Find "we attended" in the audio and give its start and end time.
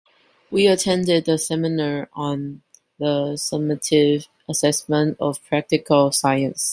0.49-1.29